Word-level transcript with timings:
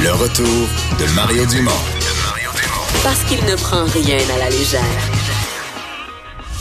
Le 0.00 0.12
retour 0.12 0.46
de 0.98 1.14
Mario 1.14 1.44
Dumont. 1.46 1.70
Parce 3.02 3.24
qu'il 3.24 3.44
ne 3.44 3.56
prend 3.56 3.84
rien 3.84 4.18
à 4.34 4.38
la 4.38 4.50
légère. 4.50 4.80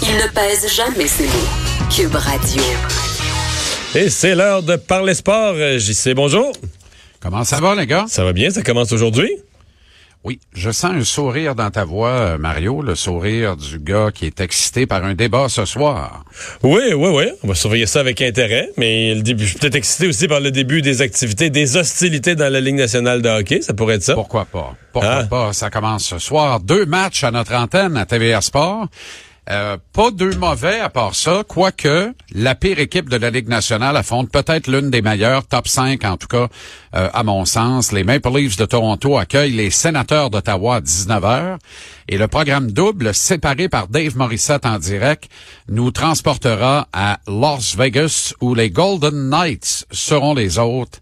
Il 0.01 0.15
ne 0.15 0.27
pèse 0.33 0.67
jamais 0.73 1.07
ses 1.07 1.25
mots. 1.25 1.89
Cube 1.95 2.15
Radio. 2.15 2.61
Et 3.95 4.09
c'est 4.09 4.35
l'heure 4.35 4.63
de 4.63 4.75
parler 4.75 5.13
sport. 5.13 5.55
JC, 5.77 6.13
bonjour. 6.15 6.51
Comment 7.19 7.43
ça 7.43 7.59
va, 7.59 7.75
les 7.75 7.85
gars? 7.85 8.05
Ça 8.07 8.23
va 8.23 8.33
bien, 8.33 8.49
ça 8.49 8.61
commence 8.63 8.91
aujourd'hui? 8.91 9.31
Oui, 10.27 10.41
je 10.53 10.71
sens 10.71 10.91
un 10.91 11.05
sourire 11.05 11.55
dans 11.55 11.71
ta 11.71 11.85
voix, 11.85 12.09
euh, 12.09 12.37
Mario, 12.37 12.81
le 12.81 12.95
sourire 12.95 13.55
du 13.55 13.79
gars 13.79 14.09
qui 14.13 14.25
est 14.25 14.41
excité 14.41 14.85
par 14.85 15.05
un 15.05 15.13
débat 15.13 15.47
ce 15.47 15.63
soir. 15.63 16.25
Oui, 16.63 16.81
oui, 16.93 17.09
oui. 17.13 17.23
On 17.45 17.47
va 17.47 17.55
surveiller 17.55 17.85
ça 17.85 18.01
avec 18.01 18.21
intérêt, 18.21 18.67
mais 18.75 19.15
le 19.15 19.21
début, 19.21 19.45
je 19.45 19.51
suis 19.51 19.57
peut-être 19.59 19.75
excité 19.75 20.05
aussi 20.05 20.27
par 20.27 20.41
le 20.41 20.51
début 20.51 20.81
des 20.81 21.01
activités, 21.01 21.49
des 21.49 21.77
hostilités 21.77 22.35
dans 22.35 22.51
la 22.51 22.59
Ligue 22.59 22.75
nationale 22.75 23.21
de 23.21 23.29
hockey. 23.29 23.61
Ça 23.61 23.73
pourrait 23.73 23.95
être 23.95 24.03
ça. 24.03 24.15
Pourquoi 24.15 24.43
pas? 24.43 24.75
Pourquoi 24.91 25.19
Ah. 25.21 25.23
pas? 25.23 25.53
Ça 25.53 25.69
commence 25.69 26.03
ce 26.03 26.19
soir. 26.19 26.59
Deux 26.59 26.85
matchs 26.85 27.23
à 27.23 27.31
notre 27.31 27.53
antenne 27.55 27.95
à 27.95 28.05
TVA 28.05 28.41
Sport. 28.41 28.87
Euh, 29.49 29.77
pas 29.93 30.11
deux 30.11 30.35
mauvais 30.35 30.79
à 30.81 30.89
part 30.89 31.15
ça, 31.15 31.43
quoique 31.47 32.13
la 32.33 32.53
pire 32.53 32.79
équipe 32.79 33.09
de 33.09 33.15
la 33.15 33.29
Ligue 33.29 33.47
nationale 33.47 33.95
affronte 33.95 34.29
peut-être 34.29 34.67
l'une 34.67 34.89
des 34.89 35.01
meilleures, 35.01 35.47
top 35.47 35.69
5 35.69 36.03
en 36.03 36.17
tout 36.17 36.27
cas, 36.27 36.47
euh, 36.95 37.09
à 37.13 37.23
mon 37.23 37.45
sens. 37.45 37.93
Les 37.93 38.03
Maple 38.03 38.29
Leafs 38.37 38.57
de 38.57 38.65
Toronto 38.65 39.17
accueillent 39.17 39.53
les 39.53 39.69
Sénateurs 39.69 40.29
d'Ottawa 40.29 40.75
à 40.77 40.81
19h. 40.81 41.57
Et 42.09 42.17
le 42.17 42.27
programme 42.27 42.71
double, 42.71 43.13
séparé 43.13 43.69
par 43.69 43.87
Dave 43.87 44.17
Morissette 44.17 44.65
en 44.65 44.79
direct, 44.79 45.29
nous 45.69 45.91
transportera 45.91 46.87
à 46.91 47.19
Las 47.27 47.77
Vegas, 47.77 48.33
où 48.41 48.53
les 48.53 48.69
Golden 48.69 49.29
Knights 49.29 49.85
seront 49.91 50.33
les 50.33 50.59
autres 50.59 50.99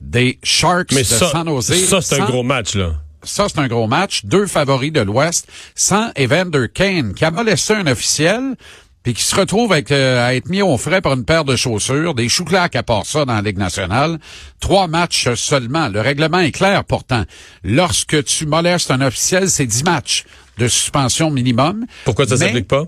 des 0.00 0.38
Sharks 0.44 0.92
Mais 0.92 1.00
de 1.00 1.06
ça, 1.06 1.30
San 1.30 1.48
Jose. 1.48 1.84
ça 1.86 2.00
c'est 2.00 2.20
un 2.20 2.26
gros 2.26 2.44
match, 2.44 2.76
là. 2.76 2.92
Ça, 3.22 3.46
c'est 3.48 3.58
un 3.58 3.68
gros 3.68 3.86
match. 3.86 4.24
Deux 4.24 4.46
favoris 4.46 4.92
de 4.92 5.00
l'Ouest, 5.00 5.48
sans 5.74 6.10
Evander 6.16 6.66
Kane, 6.72 7.14
qui 7.14 7.24
a 7.24 7.30
molesté 7.30 7.74
un 7.74 7.86
officiel, 7.86 8.56
puis 9.02 9.14
qui 9.14 9.22
se 9.22 9.34
retrouve 9.34 9.72
avec, 9.72 9.90
euh, 9.90 10.26
à 10.26 10.34
être 10.34 10.48
mis 10.48 10.62
au 10.62 10.76
frais 10.76 11.00
par 11.00 11.14
une 11.14 11.24
paire 11.24 11.44
de 11.44 11.56
chaussures, 11.56 12.14
des 12.14 12.28
chouclacs 12.28 12.76
à 12.76 12.82
part 12.82 13.06
ça 13.06 13.24
dans 13.24 13.34
la 13.34 13.42
Ligue 13.42 13.58
nationale. 13.58 14.18
Trois 14.60 14.86
matchs 14.86 15.34
seulement. 15.34 15.88
Le 15.88 16.00
règlement 16.00 16.40
est 16.40 16.52
clair 16.52 16.84
pourtant. 16.84 17.24
Lorsque 17.64 18.24
tu 18.24 18.46
molestes 18.46 18.90
un 18.90 19.00
officiel, 19.00 19.48
c'est 19.48 19.66
dix 19.66 19.84
matchs 19.84 20.24
de 20.58 20.68
suspension 20.68 21.30
minimum. 21.30 21.86
Pourquoi 22.04 22.26
ça 22.26 22.36
s'applique 22.36 22.68
pas? 22.68 22.84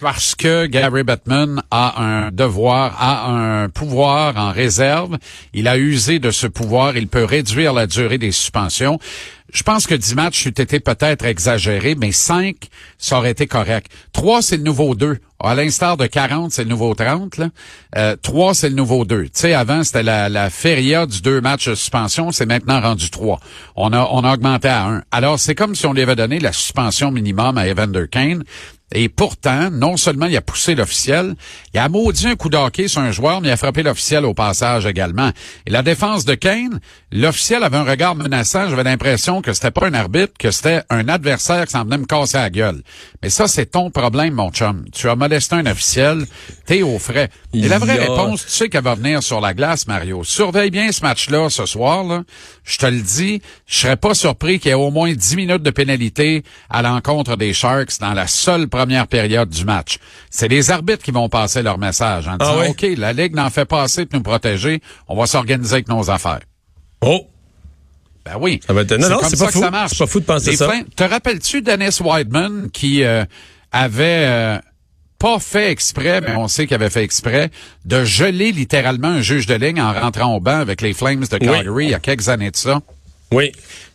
Parce 0.00 0.34
que 0.34 0.66
Gary 0.66 1.02
Bettman 1.02 1.62
a 1.70 2.02
un 2.02 2.30
devoir, 2.30 2.96
a 2.98 3.30
un 3.30 3.68
pouvoir 3.68 4.36
en 4.36 4.52
réserve. 4.52 5.16
Il 5.54 5.68
a 5.68 5.78
usé 5.78 6.18
de 6.18 6.30
ce 6.30 6.46
pouvoir. 6.46 6.96
Il 6.96 7.08
peut 7.08 7.24
réduire 7.24 7.72
la 7.72 7.86
durée 7.86 8.18
des 8.18 8.32
suspensions. 8.32 8.98
Je 9.52 9.62
pense 9.62 9.86
que 9.86 9.94
10 9.94 10.14
matchs 10.14 10.46
eût 10.46 10.50
été 10.50 10.80
peut-être 10.80 11.24
exagéré, 11.24 11.94
mais 11.96 12.12
5, 12.12 12.56
ça 12.98 13.18
aurait 13.18 13.32
été 13.32 13.46
correct. 13.46 13.90
3, 14.12 14.42
c'est 14.42 14.56
le 14.56 14.62
nouveau 14.62 14.94
2. 14.94 15.18
À 15.42 15.54
l'instar 15.54 15.96
de 15.96 16.06
40, 16.06 16.52
c'est 16.52 16.64
le 16.64 16.70
nouveau 16.70 16.94
30. 16.94 17.38
Là. 17.38 17.48
Euh, 17.96 18.16
3, 18.22 18.54
c'est 18.54 18.68
le 18.68 18.74
nouveau 18.74 19.04
2. 19.04 19.24
Tu 19.24 19.30
sais, 19.32 19.54
avant, 19.54 19.82
c'était 19.82 20.02
la, 20.02 20.28
la 20.28 20.50
feria 20.50 21.06
du 21.06 21.20
deux 21.20 21.40
matchs 21.40 21.68
de 21.68 21.74
suspension. 21.74 22.30
C'est 22.30 22.46
maintenant 22.46 22.80
rendu 22.80 23.10
3. 23.10 23.40
On 23.76 23.92
a, 23.92 24.08
on 24.12 24.22
a 24.22 24.34
augmenté 24.34 24.68
à 24.68 24.86
1. 24.86 25.02
Alors, 25.10 25.40
c'est 25.40 25.54
comme 25.54 25.74
si 25.74 25.86
on 25.86 25.94
lui 25.94 26.02
avait 26.02 26.16
donné 26.16 26.38
la 26.38 26.52
suspension 26.52 27.10
minimum 27.10 27.58
à 27.58 27.66
Evander 27.66 28.06
Kane. 28.08 28.44
Et 28.92 29.08
pourtant, 29.08 29.70
non 29.70 29.96
seulement 29.96 30.26
il 30.26 30.36
a 30.36 30.40
poussé 30.40 30.74
l'officiel, 30.74 31.36
il 31.72 31.78
a 31.78 31.88
maudit 31.88 32.26
un 32.26 32.34
coup 32.34 32.48
d'hockey 32.48 32.88
sur 32.88 33.00
un 33.00 33.12
joueur, 33.12 33.40
mais 33.40 33.46
il 33.48 33.52
a 33.52 33.56
frappé 33.56 33.84
l'officiel 33.84 34.24
au 34.24 34.34
passage 34.34 34.84
également. 34.84 35.30
Et 35.64 35.70
la 35.70 35.82
défense 35.82 36.24
de 36.24 36.34
Kane, 36.34 36.80
l'officiel 37.12 37.62
avait 37.62 37.76
un 37.76 37.84
regard 37.84 38.16
menaçant. 38.16 38.68
J'avais 38.68 38.82
l'impression 38.82 39.42
que 39.42 39.52
c'était 39.52 39.70
pas 39.70 39.86
un 39.86 39.94
arbitre, 39.94 40.32
que 40.36 40.50
c'était 40.50 40.82
un 40.90 41.08
adversaire 41.08 41.66
qui 41.66 41.70
s'en 41.72 41.84
venait 41.84 41.98
me 41.98 42.04
casser 42.04 42.38
la 42.38 42.50
gueule. 42.50 42.82
Mais 43.22 43.30
ça, 43.30 43.46
c'est 43.46 43.66
ton 43.66 43.90
problème, 43.92 44.34
mon 44.34 44.50
chum. 44.50 44.84
Tu 44.92 45.08
as 45.08 45.14
molesté 45.14 45.54
un 45.54 45.66
officiel, 45.66 46.26
t'es 46.66 46.82
au 46.82 46.98
frais. 46.98 47.30
Et 47.54 47.68
la 47.68 47.78
vraie 47.78 47.96
a- 47.96 48.02
réponse, 48.02 48.44
tu 48.44 48.50
sais 48.50 48.68
qu'elle 48.68 48.82
va 48.82 48.96
venir 48.96 49.22
sur 49.22 49.40
la 49.40 49.54
glace, 49.54 49.86
Mario. 49.86 50.24
Surveille 50.24 50.70
bien 50.70 50.90
ce 50.90 51.02
match-là 51.02 51.48
ce 51.48 51.64
soir. 51.64 52.02
Là. 52.02 52.24
Je 52.64 52.76
te 52.78 52.86
le 52.86 53.00
dis, 53.00 53.40
je 53.68 53.78
serais 53.78 53.96
pas 53.96 54.14
surpris 54.14 54.58
qu'il 54.58 54.70
y 54.70 54.72
ait 54.72 54.74
au 54.74 54.90
moins 54.90 55.12
10 55.12 55.36
minutes 55.36 55.62
de 55.62 55.70
pénalité 55.70 56.42
à 56.68 56.82
l'encontre 56.82 57.36
des 57.36 57.52
Sharks 57.52 58.00
dans 58.00 58.14
la 58.14 58.26
seule 58.26 58.66
première 58.66 58.79
période 59.06 59.48
du 59.48 59.64
match. 59.64 59.98
C'est 60.30 60.48
les 60.48 60.70
arbitres 60.70 61.02
qui 61.02 61.10
vont 61.10 61.28
passer 61.28 61.62
leur 61.62 61.78
message 61.78 62.28
en 62.28 62.36
disant, 62.36 62.56
Ah 62.58 62.60
oui? 62.60 62.68
OK, 62.68 62.86
la 62.98 63.12
Ligue 63.12 63.34
n'en 63.34 63.50
fait 63.50 63.64
pas 63.64 63.82
assez 63.82 64.04
de 64.04 64.10
nous 64.12 64.22
protéger, 64.22 64.80
on 65.08 65.16
va 65.16 65.26
s'organiser 65.26 65.74
avec 65.74 65.88
nos 65.88 66.10
affaires. 66.10 66.40
Oh! 67.00 67.26
Ben 68.24 68.36
oui. 68.38 68.60
Ça 68.66 68.72
va 68.74 68.82
être- 68.82 68.96
non, 68.96 69.08
non, 69.08 69.20
c'est 69.28 69.38
pas 69.38 69.50
fou. 69.50 69.60
ça 69.60 69.70
marche. 69.70 69.92
C'est 69.92 69.98
pas 70.04 70.06
fou 70.06 70.20
de 70.20 70.24
penser 70.26 70.50
Les 70.50 70.56
ça. 70.56 70.66
Flames- 70.68 70.84
Te 70.94 71.04
rappelles-tu 71.04 71.62
Dennis 71.62 71.98
Weidman 72.04 72.70
qui 72.70 73.02
euh, 73.02 73.24
avait 73.72 74.24
euh, 74.26 74.58
pas 75.18 75.38
fait 75.38 75.70
exprès, 75.70 76.20
mais 76.20 76.34
on 76.36 76.46
sait 76.48 76.66
qu'il 76.66 76.74
avait 76.74 76.90
fait 76.90 77.02
exprès, 77.02 77.50
de 77.86 78.04
geler 78.04 78.52
littéralement 78.52 79.08
un 79.08 79.20
juge 79.22 79.46
de 79.46 79.54
ligne 79.54 79.80
en 79.80 79.92
rentrant 79.92 80.34
au 80.36 80.40
banc 80.40 80.58
avec 80.60 80.82
les 80.82 80.92
Flames 80.92 81.20
de 81.30 81.38
Calgary 81.38 81.86
il 81.86 81.90
y 81.90 81.94
a 81.94 81.98
quelques 82.00 82.28
années 82.28 82.50
de 82.50 82.56
ça? 82.56 82.80
Oui. 83.32 83.52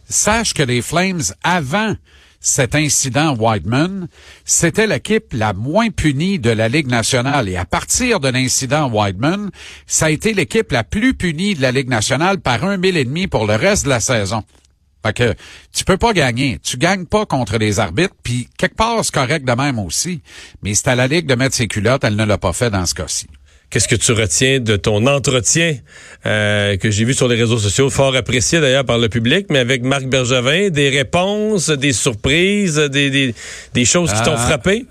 Sache 0.10 0.54
que 0.54 0.64
les 0.64 0.82
Flames, 0.82 1.22
avant 1.44 1.96
cet 2.46 2.76
incident 2.76 3.36
Whiteman, 3.36 4.08
c'était 4.46 4.86
l'équipe 4.86 5.34
la 5.34 5.54
moins 5.54 5.90
punie 5.90 6.38
de 6.38 6.52
la 6.52 6.70
Ligue 6.70 6.86
nationale. 6.88 7.50
Et 7.50 7.58
à 7.58 7.66
partir 7.66 8.20
de 8.20 8.28
l'incident 8.30 8.88
Whiteman, 8.88 9.50
ça 9.88 10.06
a 10.06 10.10
été 10.12 10.32
l'équipe 10.32 10.72
la 10.72 10.84
plus 10.84 11.16
punie 11.16 11.56
de 11.56 11.62
la 11.64 11.72
Ligue 11.72 11.90
nationale 11.90 12.40
par 12.40 12.64
un 12.64 12.78
mille 12.78 12.98
et 12.98 13.04
demi 13.04 13.26
pour 13.26 13.48
le 13.48 13.56
reste 13.56 13.86
de 13.86 13.90
la 13.90 14.00
saison. 14.00 14.44
Fait 15.04 15.14
que 15.14 15.34
tu 15.74 15.84
peux 15.86 15.98
pas 15.98 16.14
gagner. 16.14 16.60
Tu 16.60 16.78
gagnes 16.78 17.06
pas 17.06 17.26
contre 17.26 17.58
les 17.58 17.80
arbitres, 17.80 18.16
puis 18.22 18.48
quelque 18.60 18.76
part, 18.76 19.04
c'est 19.04 19.14
correct 19.14 19.44
de 19.44 19.54
même 19.54 19.80
aussi. 19.80 20.22
Mais 20.62 20.76
c'est 20.76 20.90
à 20.90 20.96
la 20.96 21.08
Ligue 21.08 21.26
de 21.26 21.34
mettre 21.34 21.56
ses 21.56 21.68
culottes, 21.68 22.04
elle 22.04 22.16
ne 22.16 22.26
l'a 22.26 22.38
pas 22.38 22.54
fait 22.54 22.70
dans 22.70 22.86
ce 22.86 22.94
cas-ci. 22.94 23.26
Qu'est-ce 23.70 23.88
que 23.88 23.96
tu 23.96 24.12
retiens 24.14 24.60
de 24.60 24.76
ton 24.78 25.06
entretien 25.08 25.76
euh, 26.26 26.78
que 26.78 26.90
j'ai 26.92 27.04
vu 27.04 27.14
sur 27.14 27.28
les 27.28 27.36
réseaux 27.36 27.58
sociaux, 27.58 27.90
fort 27.90 28.16
apprécié 28.16 28.62
d'ailleurs 28.62 28.86
par 28.86 28.98
le 28.98 29.10
public, 29.10 29.48
mais 29.50 29.60
avec 29.60 29.84
Marc 29.84 30.06
Bergevin, 30.06 30.70
des 30.70 30.90
réponses, 30.90 31.70
des 31.70 31.92
surprises, 31.92 32.76
des, 32.78 33.10
des, 33.10 33.36
des 33.74 33.86
choses 33.86 34.14
qui 34.14 34.22
t'ont 34.22 34.34
Euh, 34.34 34.38
frappé? 34.38 34.86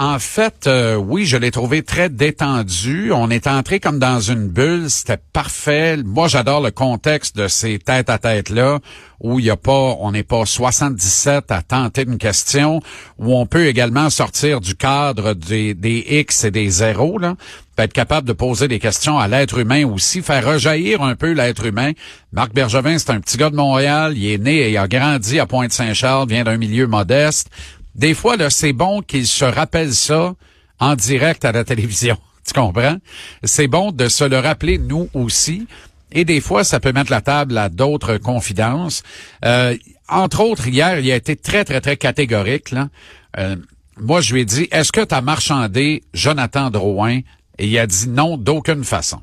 En 0.00 0.20
fait, 0.20 0.68
euh, 0.68 0.94
oui, 0.94 1.26
je 1.26 1.36
l'ai 1.36 1.50
trouvé 1.50 1.82
très 1.82 2.08
détendu. 2.08 3.10
On 3.12 3.30
est 3.30 3.48
entré 3.48 3.80
comme 3.80 3.98
dans 3.98 4.20
une 4.20 4.46
bulle. 4.46 4.88
C'était 4.88 5.18
parfait. 5.32 5.96
Moi, 5.96 6.28
j'adore 6.28 6.60
le 6.60 6.70
contexte 6.70 7.36
de 7.36 7.48
ces 7.48 7.80
têtes 7.80 8.08
à 8.08 8.18
tête 8.18 8.48
là 8.48 8.78
où 9.20 9.40
il 9.40 9.46
y 9.46 9.50
a 9.50 9.56
pas, 9.56 9.96
on 10.00 10.12
n'est 10.12 10.22
pas 10.22 10.46
77 10.46 11.50
à 11.50 11.62
tenter 11.62 12.02
une 12.02 12.18
question, 12.18 12.80
où 13.18 13.36
on 13.36 13.46
peut 13.46 13.66
également 13.66 14.10
sortir 14.10 14.60
du 14.60 14.74
cadre 14.74 15.34
des, 15.34 15.74
X 16.08 16.44
et 16.44 16.50
des 16.50 16.70
zéros 16.70 17.18
là, 17.18 17.34
être 17.76 17.92
capable 17.92 18.26
de 18.26 18.32
poser 18.32 18.68
des 18.68 18.78
questions 18.78 19.18
à 19.18 19.28
l'être 19.28 19.58
humain 19.58 19.84
aussi, 19.86 20.22
faire 20.22 20.44
rejaillir 20.44 21.02
un 21.02 21.14
peu 21.14 21.32
l'être 21.32 21.66
humain. 21.66 21.92
Marc 22.32 22.52
Bergevin, 22.52 22.98
c'est 22.98 23.10
un 23.10 23.20
petit 23.20 23.36
gars 23.36 23.50
de 23.50 23.56
Montréal. 23.56 24.14
Il 24.16 24.26
est 24.26 24.38
né 24.38 24.56
et 24.56 24.70
il 24.70 24.76
a 24.76 24.88
grandi 24.88 25.38
à 25.38 25.46
Pointe-Saint-Charles, 25.46 26.28
vient 26.28 26.42
d'un 26.42 26.56
milieu 26.56 26.88
modeste. 26.88 27.50
Des 27.94 28.14
fois, 28.14 28.36
c'est 28.50 28.72
bon 28.72 29.02
qu'il 29.02 29.26
se 29.26 29.44
rappelle 29.44 29.92
ça 29.92 30.34
en 30.78 30.94
direct 30.94 31.44
à 31.44 31.52
la 31.52 31.64
télévision. 31.64 32.16
Tu 32.46 32.54
comprends? 32.54 32.96
C'est 33.44 33.68
bon 33.68 33.92
de 33.92 34.08
se 34.08 34.24
le 34.24 34.38
rappeler, 34.38 34.78
nous 34.78 35.10
aussi. 35.12 35.66
Et 36.12 36.24
des 36.24 36.40
fois, 36.40 36.64
ça 36.64 36.80
peut 36.80 36.92
mettre 36.92 37.10
la 37.10 37.20
table 37.20 37.58
à 37.58 37.68
d'autres 37.68 38.16
confidences. 38.16 39.02
Euh, 39.44 39.76
entre 40.08 40.40
autres, 40.40 40.66
hier, 40.66 40.98
il 40.98 41.10
a 41.12 41.16
été 41.16 41.36
très, 41.36 41.64
très, 41.66 41.82
très 41.82 41.98
catégorique. 41.98 42.74
Euh, 43.36 43.56
moi, 44.00 44.22
je 44.22 44.32
lui 44.32 44.40
ai 44.40 44.44
dit, 44.46 44.68
est-ce 44.70 44.92
que 44.92 45.04
tu 45.04 45.14
as 45.14 45.20
marchandé 45.20 46.02
Jonathan 46.14 46.70
Drouin? 46.70 47.20
Et 47.58 47.66
il 47.66 47.78
a 47.78 47.86
dit 47.86 48.08
non, 48.08 48.38
d'aucune 48.38 48.84
façon. 48.84 49.20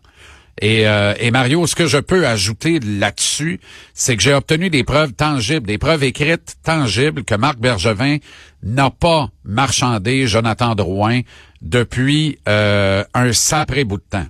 Et, 0.61 0.87
euh, 0.87 1.13
et 1.19 1.31
Mario, 1.31 1.67
ce 1.67 1.75
que 1.75 1.85
je 1.85 1.97
peux 1.97 2.25
ajouter 2.25 2.79
là-dessus, 2.79 3.59
c'est 3.93 4.15
que 4.15 4.23
j'ai 4.23 4.33
obtenu 4.33 4.69
des 4.69 4.83
preuves 4.83 5.13
tangibles, 5.13 5.67
des 5.67 5.77
preuves 5.77 6.03
écrites 6.03 6.55
tangibles 6.63 7.23
que 7.23 7.35
Marc 7.35 7.59
Bergevin 7.59 8.17
n'a 8.63 8.89
pas 8.89 9.29
marchandé 9.43 10.27
Jonathan 10.27 10.75
Drouin 10.75 11.21
depuis 11.61 12.39
euh, 12.47 13.03
un 13.13 13.33
sacré 13.33 13.83
bout 13.83 13.97
de 13.97 14.03
temps. 14.09 14.25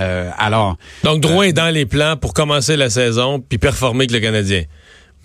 Euh, 0.00 0.30
alors. 0.36 0.76
Donc, 1.04 1.20
Drouin 1.20 1.44
est 1.44 1.52
dans 1.52 1.72
les 1.72 1.86
plans 1.86 2.16
pour 2.16 2.34
commencer 2.34 2.76
la 2.76 2.90
saison 2.90 3.40
puis 3.40 3.58
performer 3.58 4.04
avec 4.04 4.10
le 4.10 4.20
Canadien. 4.20 4.64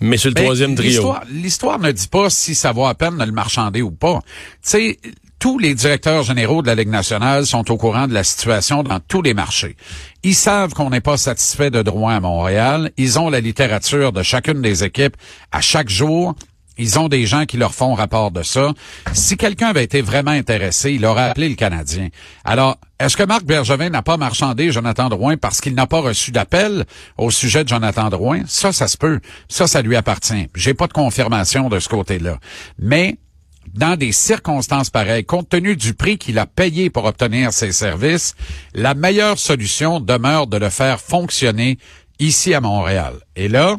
Mais 0.00 0.16
sur 0.16 0.28
le 0.28 0.34
ben, 0.34 0.44
troisième 0.44 0.76
trio. 0.76 1.16
L'histoire 1.30 1.80
ne 1.80 1.90
dit 1.90 2.06
pas 2.06 2.30
si 2.30 2.54
ça 2.54 2.70
vaut 2.70 2.86
à 2.86 2.94
peine 2.94 3.18
de 3.18 3.24
le 3.24 3.32
marchander 3.32 3.82
ou 3.82 3.90
pas. 3.90 4.20
Tu 4.62 4.70
sais, 4.70 4.98
tous 5.38 5.58
les 5.58 5.74
directeurs 5.74 6.24
généraux 6.24 6.62
de 6.62 6.66
la 6.66 6.74
Ligue 6.74 6.88
nationale 6.88 7.46
sont 7.46 7.70
au 7.70 7.76
courant 7.76 8.08
de 8.08 8.14
la 8.14 8.24
situation 8.24 8.82
dans 8.82 8.98
tous 8.98 9.22
les 9.22 9.34
marchés. 9.34 9.76
Ils 10.24 10.34
savent 10.34 10.74
qu'on 10.74 10.90
n'est 10.90 11.00
pas 11.00 11.16
satisfait 11.16 11.70
de 11.70 11.82
Drouin 11.82 12.16
à 12.16 12.20
Montréal. 12.20 12.90
Ils 12.96 13.18
ont 13.20 13.30
la 13.30 13.40
littérature 13.40 14.12
de 14.12 14.22
chacune 14.22 14.62
des 14.62 14.82
équipes 14.82 15.16
à 15.52 15.60
chaque 15.60 15.88
jour. 15.88 16.34
Ils 16.76 16.98
ont 16.98 17.08
des 17.08 17.26
gens 17.26 17.44
qui 17.44 17.56
leur 17.56 17.74
font 17.74 17.94
rapport 17.94 18.30
de 18.30 18.42
ça. 18.42 18.72
Si 19.12 19.36
quelqu'un 19.36 19.68
avait 19.68 19.84
été 19.84 20.00
vraiment 20.00 20.30
intéressé, 20.30 20.92
il 20.92 21.04
aurait 21.04 21.30
appelé 21.30 21.48
le 21.48 21.56
Canadien. 21.56 22.08
Alors, 22.44 22.76
est-ce 23.00 23.16
que 23.16 23.24
Marc 23.24 23.44
Bergevin 23.44 23.90
n'a 23.90 24.02
pas 24.02 24.16
marchandé 24.16 24.70
Jonathan 24.70 25.08
Drouin 25.08 25.36
parce 25.36 25.60
qu'il 25.60 25.74
n'a 25.74 25.86
pas 25.86 26.00
reçu 26.00 26.30
d'appel 26.30 26.84
au 27.16 27.30
sujet 27.30 27.64
de 27.64 27.68
Jonathan 27.68 28.10
Drouin? 28.10 28.42
Ça, 28.46 28.72
ça 28.72 28.86
se 28.86 28.96
peut. 28.96 29.20
Ça, 29.48 29.66
ça 29.66 29.82
lui 29.82 29.96
appartient. 29.96 30.48
J'ai 30.54 30.74
pas 30.74 30.86
de 30.86 30.92
confirmation 30.92 31.68
de 31.68 31.80
ce 31.80 31.88
côté-là. 31.88 32.38
Mais 32.78 33.18
dans 33.74 33.96
des 33.96 34.12
circonstances 34.12 34.90
pareilles, 34.90 35.24
compte 35.24 35.48
tenu 35.48 35.76
du 35.76 35.94
prix 35.94 36.18
qu'il 36.18 36.38
a 36.38 36.46
payé 36.46 36.90
pour 36.90 37.04
obtenir 37.04 37.52
ses 37.52 37.72
services, 37.72 38.34
la 38.74 38.94
meilleure 38.94 39.38
solution 39.38 40.00
demeure 40.00 40.46
de 40.46 40.56
le 40.56 40.70
faire 40.70 41.00
fonctionner 41.00 41.78
ici 42.18 42.54
à 42.54 42.60
Montréal. 42.60 43.14
Et 43.36 43.48
là, 43.48 43.76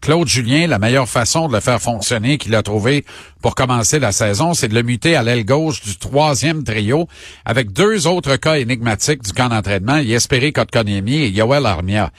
Claude 0.00 0.28
Julien, 0.28 0.66
la 0.66 0.78
meilleure 0.78 1.08
façon 1.08 1.48
de 1.48 1.52
le 1.52 1.60
faire 1.60 1.80
fonctionner 1.80 2.38
qu'il 2.38 2.54
a 2.54 2.62
trouvé 2.62 3.04
pour 3.42 3.54
commencer 3.54 3.98
la 3.98 4.12
saison, 4.12 4.54
c'est 4.54 4.68
de 4.68 4.74
le 4.74 4.82
muter 4.82 5.14
à 5.14 5.22
l'aile 5.22 5.44
gauche 5.44 5.82
du 5.82 5.98
troisième 5.98 6.64
trio 6.64 7.06
avec 7.44 7.72
deux 7.72 8.06
autres 8.06 8.36
cas 8.36 8.56
énigmatiques 8.56 9.22
du 9.22 9.32
camp 9.32 9.48
d'entraînement, 9.48 9.98
Yesperi 9.98 10.52
Kotkaniemi 10.52 11.16
et 11.16 11.28
Yoel 11.28 11.66
Armia. 11.66 12.10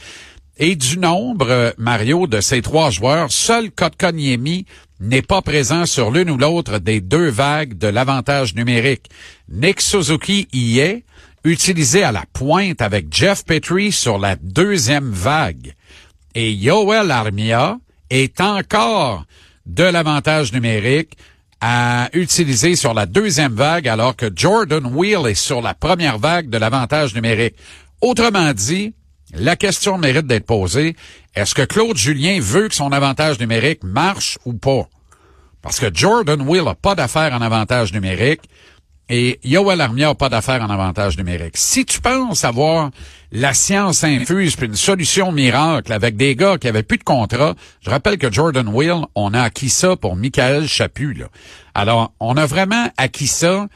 Et 0.58 0.76
du 0.76 0.98
nombre, 0.98 1.74
Mario, 1.78 2.28
de 2.28 2.42
ces 2.42 2.62
trois 2.62 2.90
joueurs, 2.90 3.32
seul 3.32 3.72
Kotkaniemi 3.72 4.66
n'est 5.00 5.22
pas 5.22 5.42
présent 5.42 5.86
sur 5.86 6.12
l'une 6.12 6.30
ou 6.30 6.38
l'autre 6.38 6.78
des 6.78 7.02
deux 7.02 7.30
vagues 7.30 7.78
de 7.78 7.88
l'avantage 7.88 8.54
numérique. 8.56 9.10
Nick 9.50 9.82
Suzuki 9.82 10.48
y 10.54 10.80
est, 10.80 11.04
utilisé 11.44 12.04
à 12.04 12.12
la 12.12 12.26
pointe 12.34 12.82
avec 12.82 13.08
Jeff 13.12 13.44
Petrie 13.46 13.92
sur 13.92 14.20
la 14.20 14.36
deuxième 14.36 15.10
vague. 15.10 15.74
Et 16.36 16.54
Yoel 16.54 17.10
Armia 17.10 17.80
est 18.10 18.40
encore 18.40 19.26
de 19.66 19.84
l'avantage 19.84 20.54
numérique 20.54 21.18
à 21.62 22.10
utiliser 22.14 22.76
sur 22.76 22.94
la 22.94 23.06
deuxième 23.06 23.54
vague 23.54 23.88
alors 23.88 24.16
que 24.16 24.28
Jordan 24.36 24.86
Wheel 24.86 25.28
est 25.28 25.36
sur 25.36 25.62
la 25.62 25.74
première 25.74 26.18
vague 26.20 26.50
de 26.50 26.58
l'avantage 26.58 27.16
numérique. 27.16 27.56
Autrement 28.02 28.54
dit, 28.54 28.94
la 29.34 29.56
question 29.56 29.98
mérite 29.98 30.28
d'être 30.28 30.46
posée. 30.46 30.96
Est-ce 31.36 31.56
que 31.56 31.62
Claude 31.62 31.98
Julien 31.98 32.40
veut 32.42 32.68
que 32.68 32.76
son 32.76 32.92
avantage 32.92 33.40
numérique 33.40 33.84
marche 33.84 34.38
ou 34.46 34.54
pas? 34.54 34.88
Parce 35.62 35.80
que 35.80 35.94
Jordan 35.94 36.42
Will 36.42 36.64
n'a 36.64 36.76
pas 36.76 36.96
d'affaires 36.96 37.34
en 37.34 37.42
avantage 37.42 37.94
numérique 37.94 38.42
et 39.10 39.40
Yoel 39.44 39.82
Armia 39.82 40.08
n'a 40.08 40.16
pas 40.16 40.30
d'affaires 40.30 40.62
en 40.62 40.70
avantage 40.70 41.18
numérique. 41.18 41.58
Si 41.58 41.86
tu 41.86 42.00
penses 42.02 42.46
avoir 42.46 42.92
la 43.32 43.54
science 43.54 44.04
infuse 44.04 44.56
puis 44.56 44.68
une 44.68 44.76
solution 44.76 45.32
miracle 45.32 45.92
avec 45.94 46.16
des 46.16 46.36
gars 46.36 46.58
qui 46.58 46.68
avaient 46.68 46.84
plus 46.84 46.98
de 46.98 47.04
contrat, 47.04 47.56
je 47.82 47.90
rappelle 47.90 48.18
que 48.18 48.32
Jordan 48.32 48.68
Will, 48.68 49.02
on 49.16 49.34
a 49.34 49.42
acquis 49.42 49.70
ça 49.70 49.96
pour 49.96 50.16
Michael 50.16 50.68
Chaput. 50.68 51.26
Alors, 51.76 52.14
on 52.20 52.38
a 52.38 52.46
vraiment 52.46 52.90
acquis 52.98 53.28
ça 53.28 53.68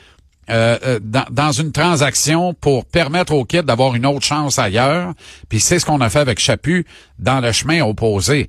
euh, 0.49 0.77
euh, 0.85 0.99
dans, 1.31 1.51
une 1.51 1.71
transaction 1.71 2.53
pour 2.53 2.85
permettre 2.85 3.33
au 3.33 3.45
kid 3.45 3.63
d'avoir 3.63 3.95
une 3.95 4.05
autre 4.05 4.25
chance 4.25 4.59
ailleurs. 4.59 5.13
Puis 5.49 5.59
c'est 5.59 5.79
ce 5.79 5.85
qu'on 5.85 6.01
a 6.01 6.09
fait 6.09 6.19
avec 6.19 6.39
Chaput 6.39 6.85
dans 7.17 7.39
le 7.39 7.51
chemin 7.51 7.81
opposé. 7.83 8.47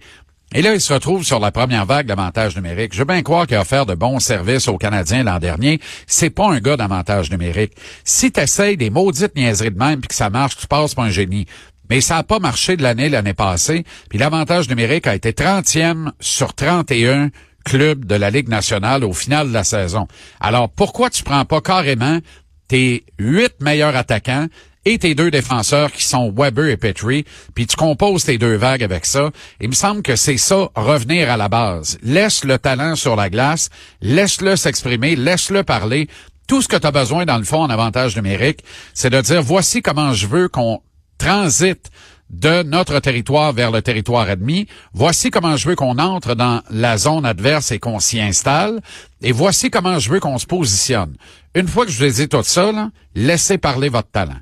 Et 0.54 0.62
là, 0.62 0.74
il 0.74 0.80
se 0.80 0.92
retrouve 0.92 1.24
sur 1.24 1.40
la 1.40 1.50
première 1.50 1.86
vague 1.86 2.06
d'avantage 2.06 2.54
numérique. 2.54 2.92
Je 2.92 2.98
veux 2.98 3.04
bien 3.04 3.22
croire 3.22 3.46
qu'il 3.46 3.56
a 3.56 3.62
offert 3.62 3.84
de 3.84 3.94
bons 3.94 4.20
services 4.20 4.68
aux 4.68 4.78
Canadiens 4.78 5.24
l'an 5.24 5.38
dernier. 5.38 5.80
C'est 6.06 6.30
pas 6.30 6.48
un 6.48 6.60
gars 6.60 6.76
d'avantage 6.76 7.30
numérique. 7.30 7.72
Si 8.04 8.30
tu 8.30 8.40
essayes 8.40 8.76
des 8.76 8.90
maudites 8.90 9.34
niaiseries 9.34 9.72
de 9.72 9.78
même 9.78 10.00
puis 10.00 10.08
que 10.08 10.14
ça 10.14 10.30
marche, 10.30 10.56
tu 10.56 10.66
passes 10.66 10.94
pour 10.94 11.04
un 11.04 11.10
génie. 11.10 11.46
Mais 11.90 12.00
ça 12.00 12.16
n'a 12.16 12.22
pas 12.22 12.38
marché 12.38 12.76
de 12.76 12.82
l'année 12.82 13.08
l'année 13.08 13.34
passée. 13.34 13.84
Puis 14.08 14.18
l'avantage 14.18 14.68
numérique 14.68 15.06
a 15.06 15.14
été 15.14 15.32
30e 15.32 16.10
sur 16.20 16.54
31 16.54 17.30
club 17.66 18.04
de 18.04 18.14
la 18.14 18.30
Ligue 18.30 18.48
nationale 18.48 19.04
au 19.04 19.12
final 19.12 19.48
de 19.48 19.52
la 19.52 19.64
saison. 19.64 20.06
Alors, 20.40 20.70
pourquoi 20.70 21.10
tu 21.10 21.24
prends 21.24 21.44
pas 21.44 21.60
carrément 21.60 22.20
tes 22.68 23.04
huit 23.18 23.54
meilleurs 23.60 23.96
attaquants 23.96 24.46
et 24.84 24.98
tes 24.98 25.16
deux 25.16 25.32
défenseurs 25.32 25.90
qui 25.90 26.04
sont 26.04 26.32
Weber 26.32 26.66
et 26.66 26.76
Petrie, 26.76 27.24
puis 27.56 27.66
tu 27.66 27.74
composes 27.74 28.24
tes 28.24 28.38
deux 28.38 28.54
vagues 28.54 28.84
avec 28.84 29.04
ça? 29.04 29.30
Il 29.60 29.68
me 29.68 29.74
semble 29.74 30.02
que 30.02 30.14
c'est 30.14 30.36
ça, 30.36 30.68
revenir 30.76 31.28
à 31.28 31.36
la 31.36 31.48
base. 31.48 31.98
Laisse 32.02 32.44
le 32.44 32.56
talent 32.58 32.94
sur 32.94 33.16
la 33.16 33.28
glace, 33.28 33.68
laisse-le 34.00 34.54
s'exprimer, 34.54 35.16
laisse-le 35.16 35.64
parler. 35.64 36.08
Tout 36.46 36.62
ce 36.62 36.68
que 36.68 36.76
tu 36.76 36.86
as 36.86 36.92
besoin, 36.92 37.26
dans 37.26 37.38
le 37.38 37.44
fond, 37.44 37.62
en 37.62 37.70
avantage 37.70 38.14
numérique, 38.14 38.60
c'est 38.94 39.10
de 39.10 39.20
dire, 39.20 39.42
voici 39.42 39.82
comment 39.82 40.12
je 40.12 40.28
veux 40.28 40.46
qu'on 40.48 40.80
transite 41.18 41.90
de 42.30 42.62
notre 42.62 42.98
territoire 43.00 43.52
vers 43.52 43.70
le 43.70 43.82
territoire 43.82 44.28
ennemi. 44.28 44.66
Voici 44.92 45.30
comment 45.30 45.56
je 45.56 45.68
veux 45.68 45.76
qu'on 45.76 45.98
entre 45.98 46.34
dans 46.34 46.62
la 46.70 46.98
zone 46.98 47.24
adverse 47.24 47.70
et 47.70 47.78
qu'on 47.78 48.00
s'y 48.00 48.20
installe. 48.20 48.80
Et 49.22 49.32
voici 49.32 49.70
comment 49.70 49.98
je 49.98 50.10
veux 50.10 50.20
qu'on 50.20 50.38
se 50.38 50.46
positionne. 50.46 51.16
Une 51.54 51.68
fois 51.68 51.86
que 51.86 51.92
je 51.92 51.98
vous 51.98 52.04
ai 52.04 52.12
dit 52.12 52.28
tout 52.28 52.42
ça, 52.42 52.90
laissez 53.14 53.58
parler 53.58 53.88
votre 53.88 54.10
talent. 54.10 54.40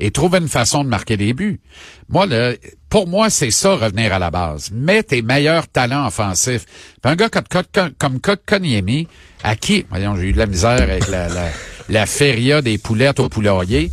Et 0.00 0.12
trouvez 0.12 0.38
une 0.38 0.48
façon 0.48 0.84
de 0.84 0.88
marquer 0.88 1.16
des 1.16 1.34
buts. 1.34 1.60
Moi, 2.08 2.26
le, 2.26 2.56
pour 2.88 3.08
moi, 3.08 3.30
c'est 3.30 3.50
ça, 3.50 3.74
revenir 3.74 4.12
à 4.12 4.18
la 4.18 4.30
base. 4.30 4.70
Mets 4.70 5.02
tes 5.02 5.22
meilleurs 5.22 5.66
talents 5.66 6.06
offensifs. 6.06 6.66
un 7.02 7.16
gars 7.16 7.28
comme, 7.28 7.44
comme, 7.98 8.20
comme 8.20 8.64
à 9.42 9.56
qui, 9.56 9.86
voyons, 9.90 10.16
j'ai 10.16 10.28
eu 10.28 10.32
de 10.32 10.38
la 10.38 10.46
misère 10.46 10.82
avec 10.82 11.08
la, 11.08 11.28
la 11.28 11.48
la 11.88 12.06
feria 12.06 12.62
des 12.62 12.78
poulettes 12.78 13.20
au 13.20 13.28
poulailler. 13.28 13.90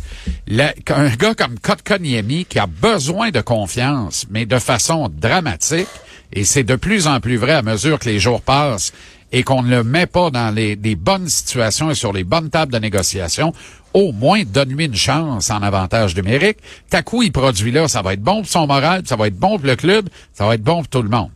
un 0.50 1.08
gars 1.16 1.34
comme 1.34 1.58
Kotkaniemi 1.58 2.44
qui 2.44 2.58
a 2.58 2.66
besoin 2.66 3.30
de 3.30 3.40
confiance, 3.40 4.26
mais 4.30 4.46
de 4.46 4.58
façon 4.58 5.08
dramatique, 5.08 5.88
et 6.32 6.44
c'est 6.44 6.64
de 6.64 6.76
plus 6.76 7.06
en 7.06 7.20
plus 7.20 7.36
vrai 7.36 7.52
à 7.52 7.62
mesure 7.62 7.98
que 7.98 8.08
les 8.08 8.18
jours 8.18 8.42
passent 8.42 8.92
et 9.32 9.42
qu'on 9.42 9.62
ne 9.62 9.70
le 9.70 9.84
met 9.84 10.06
pas 10.06 10.30
dans 10.30 10.54
les, 10.54 10.76
bonnes 10.94 11.28
situations 11.28 11.90
et 11.90 11.94
sur 11.94 12.12
les 12.12 12.24
bonnes 12.24 12.50
tables 12.50 12.72
de 12.72 12.78
négociation, 12.78 13.52
au 13.92 14.12
moins 14.12 14.42
donne-lui 14.44 14.84
une 14.84 14.94
chance 14.94 15.50
en 15.50 15.62
avantage 15.62 16.14
numérique. 16.14 16.58
T'as 16.90 17.02
coup, 17.02 17.22
il 17.22 17.32
produit 17.32 17.72
là, 17.72 17.88
ça 17.88 18.02
va 18.02 18.12
être 18.12 18.22
bon 18.22 18.42
pour 18.42 18.50
son 18.50 18.66
moral, 18.66 19.02
ça 19.04 19.16
va 19.16 19.26
être 19.26 19.38
bon 19.38 19.58
pour 19.58 19.66
le 19.66 19.76
club, 19.76 20.08
ça 20.32 20.46
va 20.46 20.54
être 20.54 20.62
bon 20.62 20.76
pour 20.76 20.88
tout 20.88 21.02
le 21.02 21.08
monde. 21.08 21.30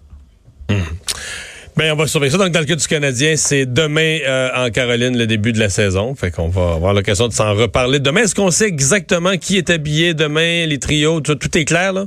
Hum. 0.70 0.82
Ben, 1.80 1.92
on 1.92 1.96
va 1.96 2.06
surveiller 2.06 2.30
ça. 2.30 2.36
Donc, 2.36 2.52
dans 2.52 2.60
le 2.60 2.66
cas 2.66 2.76
du 2.76 2.86
Canadien, 2.86 3.36
c'est 3.36 3.64
demain 3.64 4.18
euh, 4.28 4.66
en 4.66 4.70
Caroline 4.70 5.16
le 5.16 5.26
début 5.26 5.50
de 5.54 5.58
la 5.58 5.70
saison. 5.70 6.14
Fait 6.14 6.30
qu'on 6.30 6.50
va 6.50 6.74
avoir 6.74 6.92
l'occasion 6.92 7.26
de 7.26 7.32
s'en 7.32 7.54
reparler 7.54 8.00
demain. 8.00 8.24
Est-ce 8.24 8.34
qu'on 8.34 8.50
sait 8.50 8.66
exactement 8.66 9.38
qui 9.38 9.56
est 9.56 9.70
habillé 9.70 10.12
demain, 10.12 10.66
les 10.66 10.78
trios? 10.78 11.22
Tout, 11.22 11.38
est 11.56 11.64
clair, 11.64 11.94
là? 11.94 12.04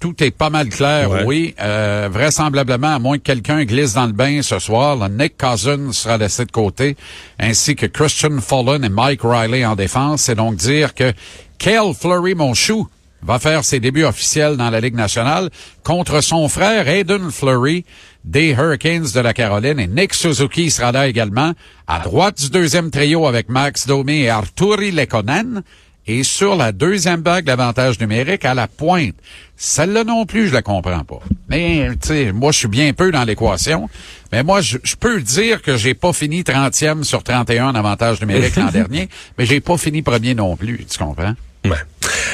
Tout 0.00 0.14
est 0.24 0.30
pas 0.30 0.48
mal 0.48 0.70
clair, 0.70 1.10
oui. 1.26 1.54
Euh, 1.60 2.08
vraisemblablement, 2.10 2.94
à 2.94 2.98
moins 2.98 3.18
que 3.18 3.24
quelqu'un 3.24 3.62
glisse 3.64 3.92
dans 3.92 4.06
le 4.06 4.12
bain 4.12 4.40
ce 4.40 4.58
soir, 4.58 4.96
le 4.96 5.08
Nick 5.08 5.34
Cousin 5.36 5.92
sera 5.92 6.16
laissé 6.16 6.46
de 6.46 6.50
côté, 6.50 6.96
ainsi 7.38 7.76
que 7.76 7.84
Christian 7.84 8.40
Fullen 8.40 8.82
et 8.84 8.88
Mike 8.88 9.20
Riley 9.22 9.66
en 9.66 9.76
défense. 9.76 10.22
C'est 10.22 10.36
donc 10.36 10.56
dire 10.56 10.94
que 10.94 11.12
Kale 11.58 11.92
Fleury, 11.92 12.34
mon 12.34 12.54
chou, 12.54 12.88
va 13.22 13.38
faire 13.38 13.64
ses 13.64 13.80
débuts 13.80 14.04
officiels 14.04 14.56
dans 14.56 14.70
la 14.70 14.80
Ligue 14.80 14.94
nationale 14.94 15.50
contre 15.84 16.20
son 16.22 16.48
frère 16.48 16.88
Aiden 16.88 17.30
Fleury 17.30 17.84
des 18.24 18.50
Hurricanes 18.50 19.08
de 19.14 19.20
la 19.20 19.32
Caroline 19.34 19.80
et 19.80 19.86
Nick 19.86 20.14
Suzuki 20.14 20.70
sera 20.70 20.92
là 20.92 21.08
également 21.08 21.52
à 21.86 22.00
droite 22.00 22.40
du 22.40 22.50
deuxième 22.50 22.90
trio 22.90 23.26
avec 23.26 23.48
Max 23.48 23.86
Domi 23.86 24.22
et 24.22 24.30
Arturi 24.30 24.92
Lekonen 24.92 25.62
et 26.06 26.24
sur 26.24 26.56
la 26.56 26.72
deuxième 26.72 27.22
vague 27.22 27.44
d'avantage 27.44 28.00
numérique 28.00 28.44
à 28.44 28.54
la 28.54 28.66
pointe. 28.66 29.14
Celle-là 29.56 30.02
non 30.04 30.26
plus, 30.26 30.48
je 30.48 30.52
la 30.52 30.62
comprends 30.62 31.04
pas. 31.04 31.20
Mais, 31.48 31.90
tu 32.00 32.08
sais, 32.08 32.32
moi, 32.32 32.50
je 32.50 32.58
suis 32.58 32.68
bien 32.68 32.92
peu 32.92 33.12
dans 33.12 33.22
l'équation. 33.22 33.88
Mais 34.32 34.42
moi, 34.42 34.60
je, 34.60 34.78
peux 34.98 35.20
dire 35.20 35.62
que 35.62 35.76
j'ai 35.76 35.94
pas 35.94 36.12
fini 36.12 36.42
30e 36.42 37.04
sur 37.04 37.22
31 37.22 37.68
en 37.68 37.74
avantage 37.74 38.20
numérique 38.20 38.56
l'an 38.56 38.70
dernier, 38.72 39.08
mais 39.38 39.46
j'ai 39.46 39.60
pas 39.60 39.76
fini 39.76 40.02
premier 40.02 40.34
non 40.34 40.56
plus, 40.56 40.84
tu 40.90 40.98
comprends? 40.98 41.34
Ouais. 41.64 41.76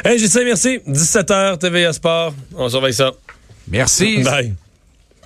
Hey, 0.04 0.18
Justin, 0.18 0.44
merci. 0.44 0.80
17h, 0.86 1.58
TVA 1.58 1.92
Sport. 1.92 2.34
On 2.56 2.68
surveille 2.68 2.94
ça. 2.94 3.12
Merci. 3.68 4.22
Bye. 4.22 4.54